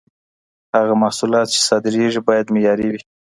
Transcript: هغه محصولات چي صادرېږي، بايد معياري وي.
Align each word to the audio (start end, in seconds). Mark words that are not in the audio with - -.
هغه 0.77 0.93
محصولات 1.03 1.47
چي 1.53 1.59
صادرېږي، 1.67 2.21
بايد 2.27 2.45
معياري 2.53 2.87
وي. 2.91 3.01